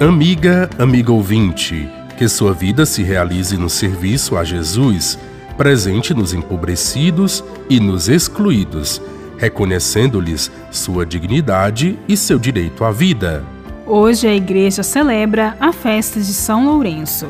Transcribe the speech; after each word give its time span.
Amiga, 0.00 0.70
amigo 0.78 1.12
ouvinte, 1.12 1.90
que 2.16 2.28
sua 2.28 2.52
vida 2.52 2.86
se 2.86 3.02
realize 3.02 3.56
no 3.56 3.68
serviço 3.68 4.36
a 4.36 4.44
Jesus, 4.44 5.18
presente 5.56 6.14
nos 6.14 6.32
empobrecidos 6.32 7.42
e 7.68 7.80
nos 7.80 8.08
excluídos, 8.08 9.02
reconhecendo-lhes 9.38 10.52
sua 10.70 11.04
dignidade 11.04 11.98
e 12.08 12.16
seu 12.16 12.38
direito 12.38 12.84
à 12.84 12.92
vida. 12.92 13.42
Hoje 13.84 14.28
a 14.28 14.32
igreja 14.32 14.84
celebra 14.84 15.56
a 15.58 15.72
festa 15.72 16.20
de 16.20 16.32
São 16.32 16.64
Lourenço. 16.64 17.26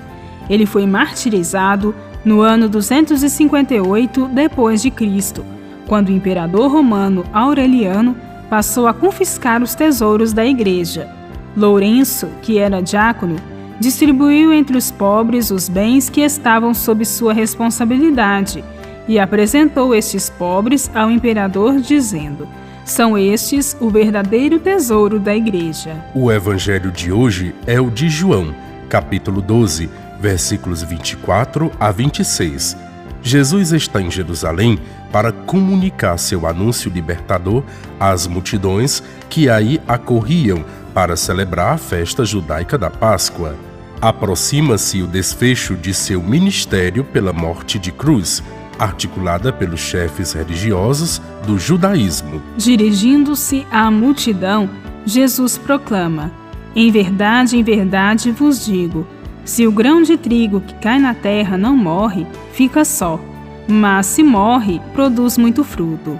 Ele 0.50 0.66
foi 0.66 0.84
martirizado 0.84 1.94
no 2.22 2.42
ano 2.42 2.68
258 2.68 4.28
depois 4.28 4.82
de 4.82 4.90
Cristo, 4.90 5.42
quando 5.86 6.10
o 6.10 6.12
imperador 6.12 6.70
romano 6.70 7.24
Aureliano 7.32 8.14
passou 8.50 8.86
a 8.86 8.92
confiscar 8.92 9.62
os 9.62 9.74
tesouros 9.74 10.34
da 10.34 10.44
igreja. 10.44 11.17
Lourenço, 11.58 12.28
que 12.40 12.56
era 12.56 12.80
diácono, 12.80 13.34
distribuiu 13.80 14.52
entre 14.52 14.76
os 14.76 14.92
pobres 14.92 15.50
os 15.50 15.68
bens 15.68 16.08
que 16.08 16.20
estavam 16.20 16.72
sob 16.72 17.04
sua 17.04 17.32
responsabilidade 17.32 18.64
e 19.08 19.18
apresentou 19.18 19.92
estes 19.92 20.30
pobres 20.30 20.88
ao 20.94 21.10
imperador, 21.10 21.80
dizendo: 21.80 22.46
São 22.84 23.18
estes 23.18 23.76
o 23.80 23.90
verdadeiro 23.90 24.60
tesouro 24.60 25.18
da 25.18 25.34
igreja. 25.34 25.96
O 26.14 26.30
evangelho 26.30 26.92
de 26.92 27.10
hoje 27.10 27.52
é 27.66 27.80
o 27.80 27.90
de 27.90 28.08
João, 28.08 28.54
capítulo 28.88 29.42
12, 29.42 29.90
versículos 30.20 30.82
24 30.82 31.72
a 31.80 31.90
26. 31.90 32.76
Jesus 33.20 33.72
está 33.72 34.00
em 34.00 34.10
Jerusalém 34.10 34.78
para 35.10 35.32
comunicar 35.32 36.16
seu 36.18 36.46
anúncio 36.46 36.90
libertador 36.90 37.64
às 37.98 38.28
multidões 38.28 39.02
que 39.28 39.50
aí 39.50 39.80
acorriam 39.88 40.64
para 40.98 41.14
celebrar 41.14 41.74
a 41.74 41.78
festa 41.78 42.24
judaica 42.24 42.76
da 42.76 42.90
Páscoa. 42.90 43.54
Aproxima-se 44.00 45.00
o 45.00 45.06
desfecho 45.06 45.76
de 45.76 45.94
seu 45.94 46.20
ministério 46.20 47.04
pela 47.04 47.32
morte 47.32 47.78
de 47.78 47.92
cruz, 47.92 48.42
articulada 48.80 49.52
pelos 49.52 49.78
chefes 49.78 50.32
religiosos 50.32 51.22
do 51.46 51.56
judaísmo. 51.56 52.42
Dirigindo-se 52.56 53.64
à 53.70 53.88
multidão, 53.92 54.68
Jesus 55.06 55.56
proclama: 55.56 56.32
Em 56.74 56.90
verdade, 56.90 57.56
em 57.56 57.62
verdade 57.62 58.32
vos 58.32 58.66
digo: 58.66 59.06
se 59.44 59.68
o 59.68 59.70
grão 59.70 60.02
de 60.02 60.16
trigo 60.16 60.60
que 60.60 60.74
cai 60.74 60.98
na 60.98 61.14
terra 61.14 61.56
não 61.56 61.76
morre, 61.76 62.26
fica 62.52 62.84
só, 62.84 63.20
mas 63.68 64.04
se 64.06 64.24
morre, 64.24 64.80
produz 64.94 65.38
muito 65.38 65.62
fruto. 65.62 66.18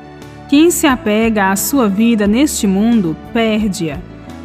Quem 0.49 0.71
se 0.71 0.87
apega 0.87 1.51
à 1.51 1.56
sua 1.56 1.89
vida 1.89 2.29
neste 2.29 2.65
mundo, 2.65 3.17
perde-a, 3.33 3.99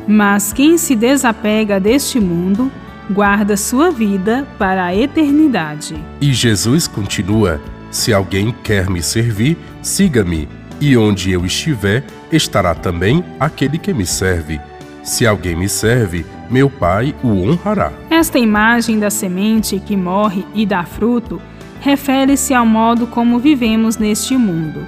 mas 0.08 0.54
quem 0.54 0.78
se 0.78 0.96
desapega 0.96 1.80
deste 1.80 2.20
mundo, 2.20 2.72
guarda 3.10 3.58
sua 3.58 3.92
vida 3.92 4.48
para 4.58 4.86
a 4.86 4.96
eternidade. 4.96 5.96
E 6.20 6.34
Jesus 6.34 6.88
continua: 6.88 7.62
Se 7.92 8.14
alguém 8.14 8.54
quer 8.64 8.90
me 8.90 9.02
servir, 9.02 9.58
siga-me, 9.82 10.48
e 10.80 10.98
onde 10.98 11.32
eu 11.32 11.46
estiver, 11.46 12.04
estará 12.32 12.76
também 12.76 13.24
aquele 13.40 13.78
que 13.78 13.94
me 13.94 14.06
serve. 14.06 14.60
Se 15.04 15.28
alguém 15.28 15.56
me 15.56 15.68
serve, 15.68 16.26
meu 16.50 16.70
Pai 16.70 17.14
o 17.22 17.44
honrará. 17.44 17.92
Esta 18.10 18.40
imagem 18.40 19.00
da 19.00 19.10
semente 19.10 19.80
que 19.80 19.98
morre 19.98 20.46
e 20.54 20.66
dá 20.66 20.84
fruto 20.86 21.42
refere-se 21.84 22.54
ao 22.54 22.66
modo 22.66 23.06
como 23.06 23.38
vivemos 23.38 23.98
neste 23.98 24.38
mundo. 24.38 24.88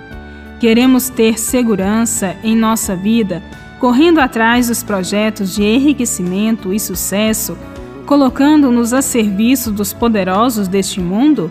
Queremos 0.62 1.10
ter 1.10 1.38
segurança 1.38 2.38
em 2.42 2.56
nossa 2.56 2.96
vida, 2.96 3.44
correndo 3.80 4.20
atrás 4.20 4.68
dos 4.68 4.84
projetos 4.84 5.56
de 5.56 5.64
enriquecimento 5.64 6.74
e 6.74 6.80
sucesso, 6.80 7.58
colocando-nos 8.06 8.94
a 8.94 9.02
serviço 9.02 9.72
dos 9.72 9.94
poderosos 9.94 10.68
deste 10.68 11.00
mundo? 11.00 11.50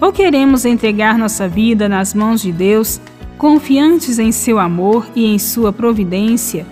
Ou 0.00 0.12
queremos 0.12 0.64
entregar 0.64 1.18
nossa 1.18 1.48
vida 1.48 1.88
nas 1.88 2.14
mãos 2.14 2.40
de 2.42 2.52
Deus, 2.52 3.00
confiantes 3.38 4.18
em 4.18 4.32
seu 4.32 4.58
amor 4.58 5.06
e 5.14 5.26
em 5.26 5.38
sua 5.38 5.72
providência? 5.72 6.66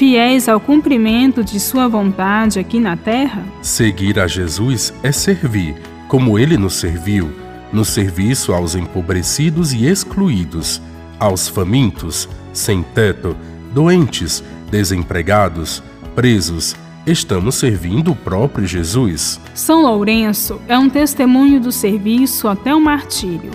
fiéis 0.00 0.48
ao 0.48 0.58
cumprimento 0.58 1.44
de 1.44 1.60
Sua 1.60 1.86
vontade 1.86 2.58
aqui 2.58 2.80
na 2.80 2.96
terra? 2.96 3.44
Seguir 3.60 4.18
a 4.18 4.26
Jesus 4.26 4.94
é 5.02 5.12
servir, 5.12 5.74
como 6.08 6.38
Ele 6.38 6.56
nos 6.56 6.74
serviu, 6.74 7.30
no 7.70 7.84
serviço 7.84 8.54
aos 8.54 8.74
empobrecidos 8.74 9.74
e 9.74 9.86
excluídos, 9.86 10.80
aos 11.18 11.48
famintos, 11.48 12.28
sem 12.50 12.82
teto, 12.82 13.36
doentes, 13.72 14.42
desempregados, 14.70 15.82
presos. 16.14 16.76
Estamos 17.06 17.54
servindo 17.54 18.12
o 18.12 18.16
próprio 18.16 18.66
Jesus. 18.66 19.40
São 19.54 19.82
Lourenço 19.82 20.60
é 20.68 20.78
um 20.78 20.88
testemunho 20.90 21.60
do 21.60 21.72
serviço 21.72 22.46
até 22.46 22.74
o 22.74 22.80
martírio. 22.80 23.50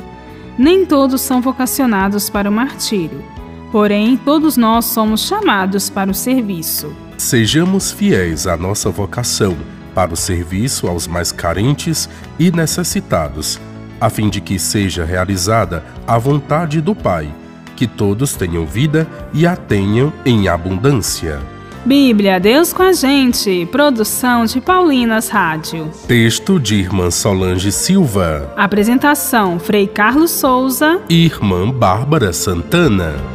Nem 0.57 0.85
todos 0.85 1.21
são 1.21 1.41
vocacionados 1.41 2.29
para 2.29 2.49
o 2.49 2.53
martírio 2.53 3.35
Porém, 3.75 4.15
todos 4.15 4.55
nós 4.55 4.85
somos 4.85 5.27
chamados 5.27 5.89
para 5.89 6.09
o 6.09 6.13
serviço. 6.13 6.95
Sejamos 7.17 7.91
fiéis 7.91 8.47
à 8.47 8.55
nossa 8.55 8.89
vocação 8.89 9.57
para 9.93 10.13
o 10.13 10.15
serviço 10.15 10.87
aos 10.87 11.07
mais 11.07 11.33
carentes 11.33 12.09
e 12.39 12.51
necessitados, 12.51 13.59
a 13.99 14.09
fim 14.09 14.29
de 14.29 14.39
que 14.39 14.57
seja 14.57 15.03
realizada 15.03 15.83
a 16.07 16.17
vontade 16.17 16.79
do 16.79 16.95
Pai, 16.95 17.29
que 17.75 17.85
todos 17.87 18.33
tenham 18.33 18.65
vida 18.65 19.07
e 19.33 19.45
a 19.45 19.55
tenham 19.55 20.11
em 20.25 20.47
abundância. 20.47 21.39
Bíblia, 21.85 22.39
Deus 22.39 22.73
com 22.73 22.81
a 22.81 22.93
gente. 22.93 23.67
Produção 23.71 24.45
de 24.45 24.59
Paulinas 24.59 25.29
Rádio. 25.29 25.91
Texto 26.07 26.59
de 26.59 26.75
Irmã 26.75 27.11
Solange 27.11 27.71
Silva. 27.71 28.51
Apresentação: 28.57 29.59
Frei 29.59 29.85
Carlos 29.85 30.31
Souza 30.31 30.99
e 31.07 31.25
Irmã 31.25 31.69
Bárbara 31.69 32.33
Santana. 32.33 33.34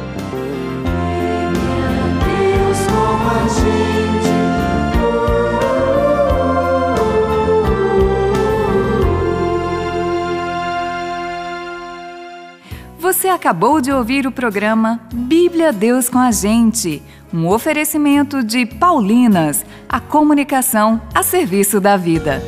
Acabou 13.33 13.79
de 13.79 13.91
ouvir 13.91 14.27
o 14.27 14.31
programa 14.31 14.99
Bíblia 15.13 15.71
Deus 15.71 16.09
com 16.09 16.19
a 16.19 16.31
Gente, 16.31 17.01
um 17.33 17.47
oferecimento 17.47 18.43
de 18.43 18.65
Paulinas, 18.65 19.65
a 19.87 19.99
comunicação 19.99 21.01
a 21.13 21.23
serviço 21.23 21.79
da 21.79 21.95
vida. 21.95 22.41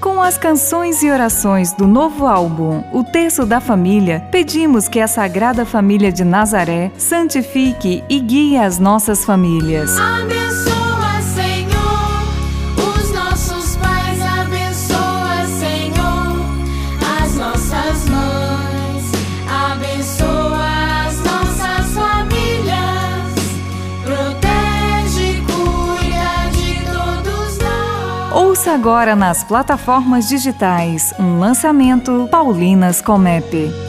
Com 0.00 0.20
as 0.20 0.36
canções 0.36 1.02
e 1.02 1.10
orações 1.10 1.72
do 1.72 1.86
novo 1.86 2.26
álbum 2.26 2.84
O 2.92 3.02
Terço 3.04 3.46
da 3.46 3.60
Família, 3.60 4.26
pedimos 4.30 4.88
que 4.88 5.00
a 5.00 5.08
Sagrada 5.08 5.64
Família 5.64 6.12
de 6.12 6.24
Nazaré 6.24 6.90
santifique 6.98 8.04
e 8.08 8.20
guie 8.20 8.58
as 8.58 8.78
nossas 8.78 9.24
famílias. 9.24 9.96
Abençoe. 9.98 10.63
Ouça 28.34 28.72
agora 28.72 29.14
nas 29.14 29.44
plataformas 29.44 30.28
digitais 30.28 31.14
um 31.20 31.38
lançamento 31.38 32.26
Paulinas 32.28 33.00
Comep. 33.00 33.83